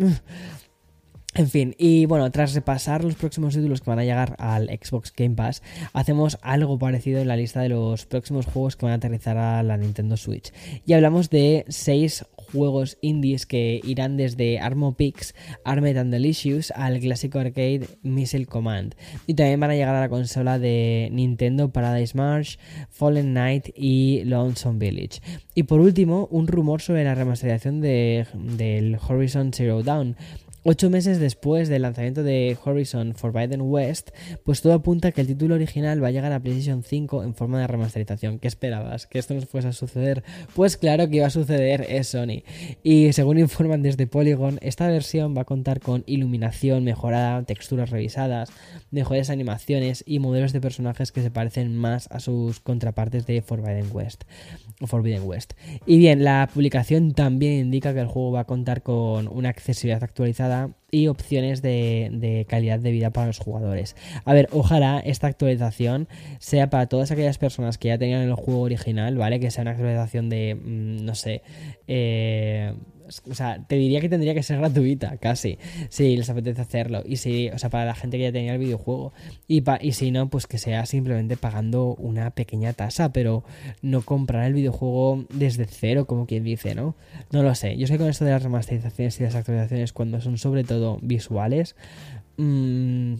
En 1.37 1.49
fin, 1.49 1.75
y 1.77 2.05
bueno, 2.05 2.31
tras 2.31 2.53
repasar 2.53 3.03
los 3.03 3.15
próximos 3.15 3.53
títulos 3.53 3.81
que 3.81 3.89
van 3.89 3.99
a 3.99 4.05
llegar 4.05 4.37
al 4.39 4.69
Xbox 4.69 5.11
Game 5.13 5.35
Pass, 5.35 5.61
hacemos 5.91 6.37
algo 6.41 6.79
parecido 6.79 7.19
en 7.19 7.27
la 7.27 7.35
lista 7.35 7.59
de 7.59 7.67
los 7.67 8.05
próximos 8.05 8.45
juegos 8.45 8.77
que 8.77 8.85
van 8.85 8.93
a 8.93 8.95
aterrizar 8.95 9.37
a 9.37 9.61
la 9.61 9.75
Nintendo 9.75 10.15
Switch. 10.15 10.53
Y 10.85 10.93
hablamos 10.93 11.29
de 11.29 11.65
seis 11.67 12.23
juegos 12.37 12.97
indies 13.01 13.45
que 13.45 13.81
irán 13.83 14.15
desde 14.15 14.59
Armo 14.59 14.95
Pix, 14.95 15.35
Armed 15.65 15.97
and 15.97 16.13
Delicious 16.13 16.71
al 16.71 17.01
clásico 17.01 17.39
arcade 17.39 17.85
Missile 18.01 18.45
Command. 18.45 18.95
Y 19.27 19.33
también 19.33 19.59
van 19.59 19.71
a 19.71 19.75
llegar 19.75 19.95
a 19.95 19.99
la 19.99 20.09
consola 20.09 20.57
de 20.57 21.09
Nintendo 21.11 21.69
Paradise 21.69 22.15
March, 22.15 22.59
Fallen 22.89 23.31
Knight 23.31 23.69
y 23.75 24.23
Lonesome 24.23 24.79
Village. 24.79 25.19
Y 25.53 25.63
por 25.63 25.81
último, 25.81 26.29
un 26.31 26.47
rumor 26.47 26.81
sobre 26.81 27.03
la 27.03 27.13
remasterización 27.13 27.81
de, 27.81 28.25
del 28.33 28.97
Horizon 29.05 29.51
Zero 29.51 29.83
Dawn 29.83 30.15
Ocho 30.67 30.89
meses 30.89 31.19
después 31.19 31.69
del 31.69 31.83
lanzamiento 31.83 32.23
de 32.23 32.57
Horizon 32.65 33.13
Forbidden 33.13 33.61
West, 33.61 34.09
pues 34.43 34.63
todo 34.63 34.73
apunta 34.73 35.09
a 35.09 35.11
que 35.11 35.21
el 35.21 35.27
título 35.27 35.53
original 35.53 36.03
va 36.03 36.07
a 36.07 36.11
llegar 36.11 36.31
a 36.31 36.39
PlayStation 36.39 36.81
5 36.81 37.23
en 37.23 37.35
forma 37.35 37.59
de 37.59 37.67
remasterización. 37.67 38.39
¿Qué 38.39 38.47
esperabas? 38.47 39.05
¿Que 39.05 39.19
esto 39.19 39.35
nos 39.35 39.45
fuese 39.45 39.67
a 39.67 39.73
suceder? 39.73 40.23
Pues 40.55 40.75
claro 40.75 41.07
que 41.07 41.17
iba 41.17 41.27
a 41.27 41.29
suceder, 41.29 41.85
es 41.87 42.07
Sony. 42.07 42.41
Y 42.81 43.13
según 43.13 43.37
informan 43.37 43.83
desde 43.83 44.07
Polygon, 44.07 44.57
esta 44.63 44.87
versión 44.87 45.37
va 45.37 45.41
a 45.41 45.45
contar 45.45 45.81
con 45.81 46.03
iluminación 46.07 46.83
mejorada, 46.83 47.43
texturas 47.43 47.91
revisadas, 47.91 48.51
mejores 48.89 49.29
animaciones 49.29 50.03
y 50.07 50.17
modelos 50.17 50.51
de 50.51 50.61
personajes 50.61 51.11
que 51.11 51.21
se 51.21 51.29
parecen 51.29 51.77
más 51.77 52.07
a 52.09 52.19
sus 52.19 52.59
contrapartes 52.59 53.27
de 53.27 53.43
Forbidden 53.43 53.89
West. 53.91 54.23
Forbidden 54.83 55.27
West. 55.27 55.53
Y 55.85 55.99
bien, 55.99 56.23
la 56.23 56.49
publicación 56.51 57.13
también 57.13 57.53
indica 57.53 57.93
que 57.93 57.99
el 57.99 58.07
juego 58.07 58.31
va 58.31 58.39
a 58.39 58.45
contar 58.45 58.81
con 58.81 59.27
una 59.27 59.49
accesibilidad 59.49 60.03
actualizada 60.03 60.54
y 60.91 61.07
opciones 61.07 61.61
de, 61.61 62.45
calidad 62.47 62.79
de 62.79 62.91
vida 62.91 63.09
para 63.09 63.27
los 63.27 63.39
jugadores. 63.39 63.95
A 64.23 64.33
ver, 64.33 64.47
ojalá 64.51 64.99
esta 64.99 65.27
actualización 65.27 66.07
sea 66.39 66.69
para 66.69 66.87
todas 66.87 67.11
aquellas 67.11 67.37
personas 67.37 67.77
que 67.77 67.89
ya 67.89 67.97
tenían 67.97 68.21
el 68.21 68.33
juego 68.33 68.61
original, 68.61 69.17
¿vale? 69.17 69.39
Que 69.39 69.51
sea 69.51 69.63
una 69.63 69.71
actualización 69.71 70.29
de, 70.29 70.55
mm, 70.55 71.05
no 71.05 71.15
sé, 71.15 71.41
eh, 71.87 72.73
o 73.29 73.33
sea, 73.33 73.63
te 73.67 73.75
diría 73.75 74.01
que 74.01 74.09
tendría 74.09 74.33
que 74.33 74.43
ser 74.43 74.57
gratuita, 74.57 75.17
casi, 75.17 75.57
si 75.89 76.15
les 76.17 76.29
apetece 76.29 76.61
hacerlo. 76.61 77.03
Y 77.05 77.17
si, 77.17 77.49
o 77.49 77.57
sea, 77.57 77.69
para 77.69 77.85
la 77.85 77.95
gente 77.95 78.17
que 78.17 78.23
ya 78.23 78.31
tenía 78.31 78.53
el 78.53 78.59
videojuego. 78.59 79.13
Y, 79.47 79.63
y 79.81 79.91
si 79.93 80.11
no, 80.11 80.29
pues 80.29 80.47
que 80.47 80.57
sea 80.57 80.85
simplemente 80.85 81.37
pagando 81.37 81.95
una 81.95 82.31
pequeña 82.31 82.73
tasa, 82.73 83.11
pero 83.11 83.43
no 83.81 84.01
comprar 84.01 84.45
el 84.45 84.53
videojuego 84.53 85.25
desde 85.33 85.65
cero, 85.65 86.05
como 86.05 86.25
quien 86.25 86.43
dice, 86.43 86.75
¿no? 86.75 86.95
No 87.31 87.43
lo 87.43 87.55
sé. 87.55 87.77
Yo 87.77 87.87
sé 87.87 87.97
con 87.97 88.09
esto 88.09 88.25
de 88.25 88.31
las 88.31 88.43
remasterizaciones 88.43 89.19
y 89.19 89.23
las 89.23 89.35
actualizaciones, 89.35 89.93
cuando 89.93 90.21
son 90.21 90.37
sobre 90.37 90.63
todo 90.63 90.99
visuales, 91.01 91.75
mm, 92.37 93.15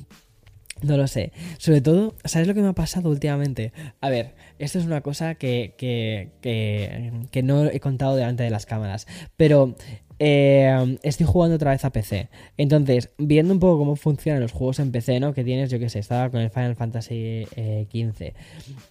no 0.85 0.97
lo 0.97 1.07
sé. 1.07 1.31
Sobre 1.57 1.81
todo, 1.81 2.15
¿sabes 2.23 2.47
lo 2.47 2.53
que 2.53 2.61
me 2.61 2.69
ha 2.69 2.73
pasado 2.73 3.09
últimamente? 3.09 3.73
A 4.01 4.09
ver, 4.09 4.35
esto 4.59 4.79
es 4.79 4.85
una 4.85 5.01
cosa 5.01 5.35
que, 5.35 5.75
que, 5.77 6.31
que, 6.41 7.43
no 7.43 7.65
he 7.65 7.79
contado 7.79 8.15
delante 8.15 8.43
de 8.43 8.49
las 8.49 8.65
cámaras. 8.65 9.07
Pero 9.35 9.75
eh, 10.19 10.97
estoy 11.03 11.25
jugando 11.25 11.55
otra 11.55 11.71
vez 11.71 11.83
a 11.83 11.91
PC. 11.91 12.29
Entonces, 12.57 13.09
viendo 13.17 13.53
un 13.53 13.59
poco 13.59 13.77
cómo 13.79 13.95
funcionan 13.95 14.41
los 14.41 14.51
juegos 14.51 14.79
en 14.79 14.91
PC, 14.91 15.19
¿no? 15.19 15.33
Que 15.33 15.43
tienes, 15.43 15.69
yo 15.69 15.79
que 15.79 15.89
sé, 15.89 15.99
estaba 15.99 16.29
con 16.29 16.41
el 16.41 16.49
Final 16.49 16.75
Fantasy 16.75 17.45
XV. 17.45 18.21
Eh, 18.21 18.33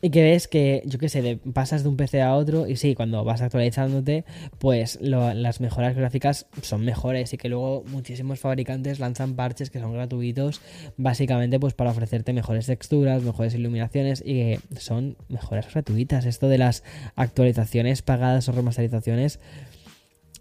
y 0.02 0.10
que 0.10 0.22
ves 0.22 0.48
que, 0.48 0.82
yo 0.84 0.98
que 0.98 1.08
sé, 1.08 1.38
pasas 1.52 1.82
de 1.82 1.88
un 1.88 1.96
PC 1.96 2.22
a 2.22 2.34
otro. 2.34 2.66
Y 2.66 2.76
sí, 2.76 2.94
cuando 2.94 3.24
vas 3.24 3.40
actualizándote, 3.40 4.24
pues 4.58 4.98
las 5.00 5.60
mejoras 5.60 5.96
gráficas 5.96 6.46
son 6.62 6.84
mejores. 6.84 7.32
Y 7.32 7.38
que 7.38 7.48
luego 7.48 7.84
muchísimos 7.86 8.40
fabricantes 8.40 8.98
lanzan 8.98 9.34
parches 9.34 9.70
que 9.70 9.80
son 9.80 9.94
gratuitos. 9.94 10.60
Básicamente, 10.96 11.58
pues 11.58 11.74
para 11.74 11.90
ofrecerte 11.90 12.32
mejores 12.32 12.66
texturas, 12.66 13.22
mejores 13.22 13.54
iluminaciones. 13.54 14.22
Y 14.24 14.34
que 14.34 14.60
son 14.78 15.16
mejoras 15.28 15.72
gratuitas. 15.72 16.26
Esto 16.26 16.48
de 16.48 16.58
las 16.58 16.84
actualizaciones 17.16 18.02
pagadas 18.02 18.48
o 18.48 18.52
remasterizaciones 18.52 19.40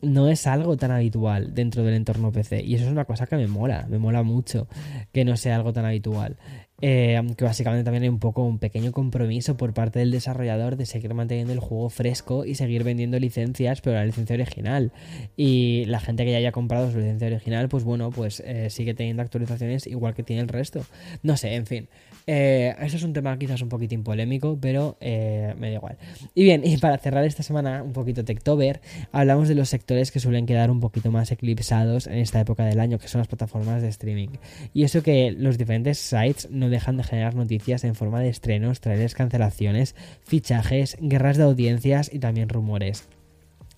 no 0.03 0.29
es 0.29 0.45
algo 0.47 0.77
tan 0.77 0.91
habitual 0.91 1.53
dentro 1.53 1.83
del 1.83 1.95
entorno 1.95 2.31
PC. 2.31 2.61
Y 2.61 2.75
eso 2.75 2.85
es 2.85 2.91
una 2.91 3.05
cosa 3.05 3.25
que 3.25 3.35
me 3.35 3.47
mola, 3.47 3.87
me 3.89 3.97
mola 3.97 4.23
mucho 4.23 4.67
que 5.11 5.25
no 5.25 5.37
sea 5.37 5.55
algo 5.55 5.73
tan 5.73 5.85
habitual. 5.85 6.37
Eh, 6.85 7.17
que 7.37 7.45
básicamente 7.45 7.85
también 7.85 8.03
hay 8.03 8.09
un 8.09 8.19
poco 8.19 8.43
un 8.43 8.59
pequeño 8.59 8.91
compromiso 8.91 9.55
por 9.55 9.73
parte 9.73 9.99
del 9.99 10.11
desarrollador 10.11 10.75
de 10.75 10.85
seguir 10.85 11.13
manteniendo 11.13 11.53
el 11.53 11.59
juego 11.59 11.89
fresco 11.89 12.43
y 12.43 12.55
seguir 12.55 12.83
vendiendo 12.83 13.17
licencias, 13.19 13.79
pero 13.79 13.95
la 13.95 14.05
licencia 14.05 14.33
original. 14.33 14.91
Y 15.37 15.85
la 15.85 16.01
gente 16.01 16.25
que 16.25 16.33
ya 16.33 16.39
haya 16.39 16.51
comprado 16.51 16.91
su 16.91 16.97
licencia 16.97 17.27
original, 17.27 17.69
pues 17.69 17.85
bueno, 17.85 18.11
pues 18.11 18.43
eh, 18.45 18.69
sigue 18.69 18.93
teniendo 18.93 19.21
actualizaciones 19.21 19.87
igual 19.87 20.13
que 20.13 20.23
tiene 20.23 20.41
el 20.41 20.49
resto. 20.49 20.85
No 21.21 21.37
sé, 21.37 21.55
en 21.55 21.65
fin. 21.67 21.87
Eh, 22.25 22.73
eso 22.79 22.97
es 22.97 23.03
un 23.03 23.13
tema 23.13 23.37
quizás 23.37 23.61
un 23.61 23.69
poquitín 23.69 24.03
polémico, 24.03 24.57
pero 24.59 24.97
eh, 24.99 25.53
me 25.57 25.69
da 25.69 25.75
igual. 25.75 25.97
Y 26.35 26.43
bien, 26.43 26.63
y 26.65 26.77
para 26.77 26.97
cerrar 26.97 27.25
esta 27.25 27.43
semana 27.43 27.83
un 27.83 27.93
poquito 27.93 28.23
Techtober, 28.23 28.81
hablamos 29.11 29.47
de 29.47 29.55
los 29.55 29.69
sectores 29.69 30.11
que 30.11 30.19
suelen 30.19 30.45
quedar 30.45 30.71
un 30.71 30.79
poquito 30.79 31.11
más 31.11 31.31
eclipsados 31.31 32.07
en 32.07 32.17
esta 32.17 32.39
época 32.39 32.65
del 32.65 32.79
año, 32.79 32.97
que 32.97 33.07
son 33.07 33.19
las 33.19 33.27
plataformas 33.27 33.81
de 33.81 33.89
streaming. 33.89 34.29
Y 34.73 34.83
eso 34.83 35.01
que 35.03 35.31
los 35.31 35.57
diferentes 35.57 35.97
sites 35.97 36.49
no 36.49 36.69
dejan 36.73 36.97
de 36.97 37.03
generar 37.03 37.35
noticias 37.35 37.83
en 37.85 37.95
forma 37.95 38.19
de 38.19 38.29
estrenos, 38.29 38.81
trailers, 38.81 39.15
cancelaciones, 39.15 39.95
fichajes, 40.23 40.97
guerras 40.99 41.37
de 41.37 41.43
audiencias 41.43 42.13
y 42.13 42.19
también 42.19 42.49
rumores. 42.49 43.07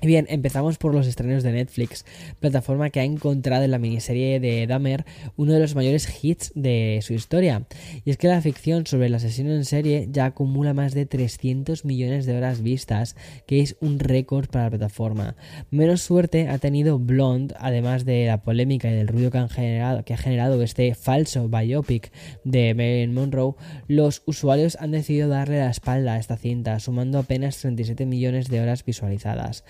Bien, 0.05 0.27
empezamos 0.29 0.77
por 0.77 0.93
los 0.93 1.07
estrenos 1.07 1.41
de 1.41 1.51
Netflix, 1.51 2.05
plataforma 2.39 2.91
que 2.91 3.00
ha 3.00 3.03
encontrado 3.03 3.63
en 3.63 3.71
la 3.71 3.79
miniserie 3.79 4.39
de 4.39 4.67
Dahmer 4.67 5.03
uno 5.35 5.53
de 5.53 5.59
los 5.59 5.74
mayores 5.74 6.24
hits 6.24 6.51
de 6.53 7.00
su 7.01 7.13
historia. 7.13 7.65
Y 8.03 8.12
es 8.12 8.17
que 8.17 8.27
la 8.27 8.39
ficción 8.39 8.85
sobre 8.85 9.07
el 9.07 9.15
asesino 9.15 9.51
en 9.51 9.65
serie 9.65 10.07
ya 10.12 10.25
acumula 10.25 10.75
más 10.75 10.93
de 10.93 11.07
300 11.07 11.85
millones 11.85 12.27
de 12.27 12.38
horas 12.38 12.62
vistas, 12.62 13.15
que 13.47 13.62
es 13.62 13.77
un 13.81 13.97
récord 13.97 14.47
para 14.47 14.65
la 14.65 14.69
plataforma. 14.69 15.38
Menos 15.71 16.03
suerte 16.03 16.50
ha 16.50 16.59
tenido 16.59 17.00
Blonde, 17.00 17.55
además 17.57 18.05
de 18.05 18.27
la 18.27 18.43
polémica 18.43 18.91
y 18.91 18.93
del 18.93 19.07
ruido 19.07 19.31
que, 19.31 19.39
han 19.39 19.50
generado, 19.50 20.05
que 20.05 20.13
ha 20.13 20.17
generado 20.17 20.62
este 20.62 20.93
falso 20.93 21.50
biopic 21.50 22.12
de 22.43 22.75
Marilyn 22.75 23.15
Monroe, 23.15 23.55
los 23.88 24.21
usuarios 24.27 24.77
han 24.79 24.91
decidido 24.91 25.29
darle 25.29 25.57
la 25.57 25.71
espalda 25.71 26.13
a 26.13 26.19
esta 26.19 26.38
cinta, 26.38 26.79
sumando 26.79 27.17
apenas 27.17 27.57
37 27.57 28.05
millones 28.05 28.50
de 28.50 28.62
horas 28.62 28.85
visualizadas. 28.85 29.63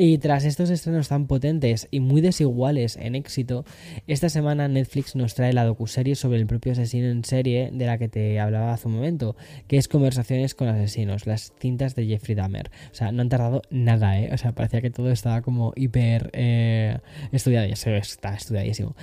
Y 0.00 0.18
tras 0.18 0.44
estos 0.44 0.70
estrenos 0.70 1.08
tan 1.08 1.26
potentes 1.26 1.88
y 1.90 1.98
muy 1.98 2.20
desiguales 2.20 2.96
en 2.96 3.16
éxito, 3.16 3.64
esta 4.06 4.28
semana 4.28 4.68
Netflix 4.68 5.16
nos 5.16 5.34
trae 5.34 5.52
la 5.52 5.64
docuserie 5.64 6.14
sobre 6.14 6.38
el 6.38 6.46
propio 6.46 6.70
asesino 6.70 7.08
en 7.08 7.24
serie 7.24 7.70
de 7.72 7.84
la 7.84 7.98
que 7.98 8.08
te 8.08 8.38
hablaba 8.38 8.72
hace 8.72 8.86
un 8.86 8.94
momento, 8.94 9.34
que 9.66 9.76
es 9.76 9.88
Conversaciones 9.88 10.54
con 10.54 10.68
asesinos, 10.68 11.26
las 11.26 11.52
cintas 11.58 11.96
de 11.96 12.06
Jeffrey 12.06 12.36
Dahmer. 12.36 12.70
O 12.92 12.94
sea, 12.94 13.10
no 13.10 13.22
han 13.22 13.28
tardado 13.28 13.62
nada, 13.70 14.20
¿eh? 14.20 14.30
O 14.32 14.38
sea, 14.38 14.52
parecía 14.52 14.80
que 14.80 14.90
todo 14.90 15.10
estaba 15.10 15.42
como 15.42 15.72
hiper 15.74 16.30
eh, 16.32 16.98
estudiado, 17.32 17.66
ya 17.66 17.74
se 17.74 17.96
está 17.96 18.36
estudiadísimo. 18.36 18.94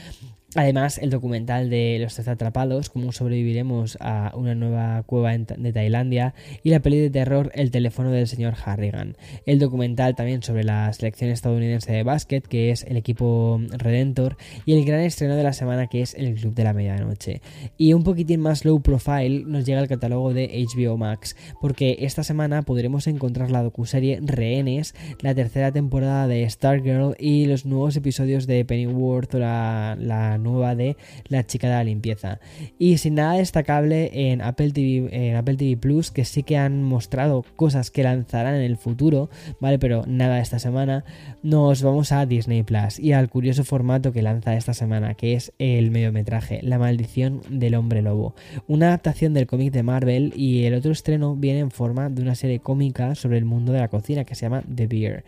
Además, 0.55 0.97
el 1.00 1.09
documental 1.09 1.69
de 1.69 1.97
Los 2.00 2.15
Tres 2.15 2.29
Atrapados, 2.29 2.89
cómo 2.89 3.12
sobreviviremos 3.12 3.97
a 4.00 4.31
una 4.35 4.55
nueva 4.55 5.03
cueva 5.03 5.38
de 5.38 5.74
Tailandia, 5.74 6.33
y 6.63 6.69
la 6.69 6.79
peli 6.79 6.97
de 6.97 7.09
terror 7.09 7.51
El 7.53 7.71
teléfono 7.71 8.09
del 8.09 8.25
señor 8.27 8.53
Harrigan. 8.63 9.17
El 9.45 9.59
documental 9.59 10.15
también 10.15 10.41
sobre 10.43 10.63
la 10.63 10.91
selección 10.93 11.29
estadounidense 11.29 11.91
de 11.91 12.03
básquet, 12.03 12.47
que 12.47 12.71
es 12.71 12.83
el 12.83 12.95
equipo 12.95 13.59
Redentor, 13.69 14.38
y 14.65 14.77
el 14.77 14.85
gran 14.85 15.01
estreno 15.01 15.35
de 15.35 15.43
la 15.43 15.51
semana, 15.51 15.88
que 15.88 16.01
es 16.01 16.13
El 16.13 16.35
Club 16.35 16.55
de 16.55 16.63
la 16.63 16.74
Medianoche. 16.74 17.41
Y 17.77 17.91
un 17.91 18.03
poquitín 18.03 18.39
más 18.39 18.63
low 18.63 18.81
profile 18.81 19.43
nos 19.45 19.65
llega 19.65 19.81
el 19.81 19.89
catálogo 19.89 20.33
de 20.33 20.65
HBO 20.65 20.95
Max, 20.95 21.35
porque 21.59 21.97
esta 22.00 22.24
semana 22.24 22.62
podremos 22.62 23.07
encontrar 23.07 23.51
la 23.51 23.62
docuserie 23.62 24.19
Rehenes, 24.21 24.95
la 25.19 25.35
tercera 25.35 25.74
temporada 25.74 26.27
de 26.27 26.50
Stargirl 26.50 27.15
y 27.19 27.45
los 27.45 27.65
nuevos 27.65 27.97
episodios 27.97 28.48
de 28.48 28.63
Pennyworth 28.63 29.35
o 29.35 29.39
la, 29.39 29.98
la 30.00 30.37
nueva 30.46 30.75
de 30.75 30.96
La 31.27 31.46
chica 31.46 31.68
de 31.68 31.74
la 31.74 31.84
limpieza. 31.84 32.40
Y 32.79 32.98
sin 32.98 33.16
nada 33.16 33.34
destacable 33.34 34.31
en 34.31 34.42
Apple 34.42 34.72
TV, 34.72 35.10
en 35.12 35.36
Apple 35.36 35.58
TV 35.58 35.75
Plus, 35.75 36.12
que 36.12 36.24
sí 36.24 36.44
que 36.44 36.58
han 36.58 36.81
mostrado 36.84 37.44
cosas 37.58 37.92
que 37.92 38.03
lanzarán 38.03 38.55
en 38.55 38.62
el 38.62 38.77
futuro, 38.77 39.29
¿vale? 39.60 39.77
Pero 39.79 40.03
nada 40.08 40.40
esta 40.40 40.60
semana, 40.60 41.03
nos 41.44 41.84
vamos 41.84 42.12
a 42.12 42.25
Disney 42.25 42.64
Plus 42.64 43.00
y 43.00 43.12
al 43.12 43.29
curioso 43.29 43.64
formato 43.64 44.14
que 44.14 44.22
lanza 44.22 44.55
esta 44.55 44.74
semana, 44.74 45.16
que 45.16 45.34
es 45.34 45.51
el 45.60 45.92
mediometraje, 45.92 46.62
La 46.64 46.79
maldición 46.79 47.42
del 47.50 47.75
hombre 47.75 48.01
lobo. 48.01 48.36
Una 48.68 48.88
adaptación 48.88 49.34
del 49.34 49.48
cómic 49.48 49.74
de 49.74 49.84
Marvel 49.84 50.34
y 50.36 50.64
el 50.64 50.75
otro 50.75 50.92
estreno 50.92 51.36
viene 51.36 51.60
en 51.60 51.72
forma 51.72 52.10
de 52.10 52.22
una 52.22 52.36
serie 52.36 52.60
cómica 52.60 53.16
sobre 53.16 53.38
el 53.38 53.46
mundo 53.46 53.74
de 53.74 53.79
la 53.79 53.88
cocina 53.88 54.24
que 54.24 54.36
se 54.36 54.44
llama 54.44 54.64
The 54.74 54.88
Beer. 54.88 55.24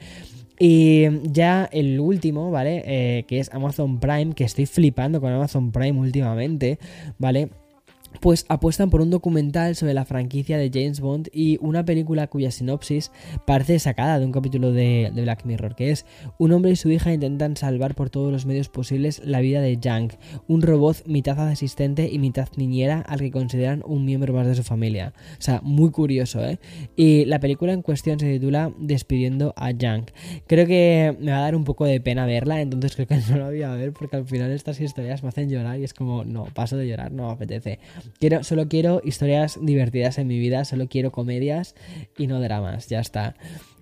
Y 0.59 1.05
ya 1.23 1.69
el 1.71 1.99
último, 1.99 2.49
¿vale? 2.49 2.83
Eh, 2.85 3.23
que 3.27 3.39
es 3.39 3.53
Amazon 3.53 3.99
Prime, 3.99 4.33
que 4.33 4.43
estoy 4.43 4.65
flipando 4.65 5.21
con 5.21 5.31
Amazon 5.31 5.71
Prime 5.71 5.99
últimamente, 5.99 6.79
¿vale? 7.19 7.49
Pues 8.19 8.45
apuestan 8.49 8.89
por 8.89 9.01
un 9.01 9.09
documental 9.09 9.75
sobre 9.75 9.93
la 9.93 10.05
franquicia 10.05 10.57
de 10.57 10.71
James 10.73 10.99
Bond 10.99 11.29
y 11.31 11.57
una 11.61 11.85
película 11.85 12.27
cuya 12.27 12.51
sinopsis 12.51 13.11
parece 13.45 13.79
sacada 13.79 14.19
de 14.19 14.25
un 14.25 14.31
capítulo 14.31 14.71
de, 14.71 15.11
Black 15.13 15.45
Mirror, 15.45 15.75
que 15.75 15.91
es 15.91 16.05
un 16.37 16.51
hombre 16.51 16.71
y 16.71 16.75
su 16.75 16.89
hija 16.89 17.13
intentan 17.13 17.57
salvar 17.57 17.95
por 17.95 18.09
todos 18.09 18.31
los 18.31 18.45
medios 18.45 18.69
posibles 18.69 19.21
la 19.23 19.39
vida 19.39 19.61
de 19.61 19.79
Jang, 19.81 20.11
un 20.47 20.61
robot 20.61 21.05
mitad 21.05 21.39
asistente 21.39 22.09
y 22.11 22.19
mitad 22.19 22.47
niñera 22.55 23.01
al 23.01 23.19
que 23.19 23.31
consideran 23.31 23.83
un 23.85 24.05
miembro 24.05 24.33
más 24.33 24.47
de 24.47 24.55
su 24.55 24.63
familia. 24.63 25.13
O 25.37 25.41
sea, 25.41 25.61
muy 25.63 25.91
curioso, 25.91 26.43
¿eh? 26.43 26.59
Y 26.95 27.25
la 27.25 27.39
película 27.39 27.73
en 27.73 27.81
cuestión 27.81 28.19
se 28.19 28.31
titula 28.31 28.71
Despidiendo 28.79 29.53
a 29.55 29.71
Jang. 29.77 30.05
Creo 30.47 30.65
que 30.65 31.15
me 31.19 31.31
va 31.31 31.39
a 31.39 31.41
dar 31.41 31.55
un 31.55 31.63
poco 31.63 31.85
de 31.85 31.99
pena 32.01 32.25
verla, 32.25 32.61
entonces 32.61 32.95
creo 32.95 33.07
que 33.07 33.17
no 33.29 33.37
la 33.37 33.45
voy 33.47 33.61
a 33.61 33.71
ver 33.71 33.93
porque 33.93 34.15
al 34.15 34.25
final 34.25 34.51
estas 34.51 34.79
historias 34.79 35.23
me 35.23 35.29
hacen 35.29 35.49
llorar 35.49 35.79
y 35.79 35.83
es 35.83 35.93
como, 35.93 36.23
no, 36.23 36.45
paso 36.53 36.77
de 36.77 36.87
llorar, 36.87 37.11
no 37.11 37.27
me 37.27 37.33
apetece. 37.33 37.79
Quiero, 38.19 38.43
solo 38.43 38.67
quiero 38.67 39.01
historias 39.03 39.59
divertidas 39.61 40.17
en 40.17 40.27
mi 40.27 40.39
vida, 40.39 40.65
solo 40.65 40.87
quiero 40.87 41.11
comedias 41.11 41.75
y 42.17 42.27
no 42.27 42.39
dramas, 42.39 42.87
ya 42.87 42.99
está. 42.99 43.35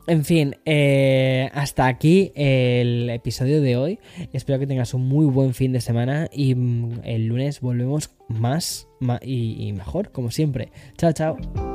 En 0.07 0.23
fin, 0.23 0.55
eh, 0.65 1.49
hasta 1.53 1.87
aquí 1.87 2.31
el 2.35 3.09
episodio 3.09 3.59
de 3.61 3.75
hoy. 3.75 3.99
Espero 4.33 4.59
que 4.59 4.67
tengas 4.67 4.93
un 4.93 5.07
muy 5.07 5.25
buen 5.25 5.53
fin 5.53 5.71
de 5.73 5.81
semana 5.81 6.29
y 6.31 6.53
mm, 6.53 7.01
el 7.03 7.25
lunes 7.25 7.59
volvemos 7.59 8.11
más, 8.27 8.87
y 9.21 9.73
mejor, 9.73 10.11
como 10.11 10.29
siempre. 10.29 10.71
Chao, 10.97 11.11
chao. 11.11 11.74